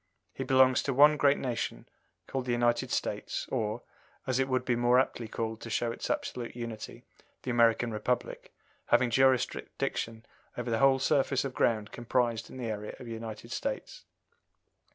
He 0.33 0.43
belongs 0.43 0.81
to 0.81 0.95
one 0.95 1.15
great 1.15 1.37
nation 1.37 1.87
called 2.25 2.45
the 2.47 2.51
United 2.51 2.89
States, 2.89 3.47
or, 3.51 3.83
as 4.25 4.39
it 4.39 4.47
would 4.47 4.65
be 4.65 4.75
more 4.75 4.99
aptly 4.99 5.27
called 5.27 5.61
to 5.61 5.69
show 5.69 5.91
its 5.91 6.09
absolute 6.09 6.55
unity, 6.55 7.03
the 7.43 7.51
American 7.51 7.91
Republic, 7.91 8.51
having 8.87 9.11
jurisdiction 9.11 10.25
over 10.57 10.71
the 10.71 10.79
whole 10.79 10.97
surface 10.97 11.45
of 11.45 11.53
ground 11.53 11.91
comprised 11.91 12.49
in 12.49 12.57
the 12.57 12.65
area 12.65 12.95
of 12.97 13.05
the 13.05 13.11
United 13.13 13.51
States. 13.51 14.05